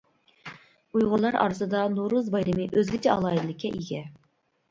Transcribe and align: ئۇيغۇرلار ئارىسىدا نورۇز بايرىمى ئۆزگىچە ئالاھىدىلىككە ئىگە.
ئۇيغۇرلار 0.99 1.35
ئارىسىدا 1.41 1.83
نورۇز 1.97 2.31
بايرىمى 2.37 2.67
ئۆزگىچە 2.79 3.13
ئالاھىدىلىككە 3.17 3.71
ئىگە. 3.81 4.01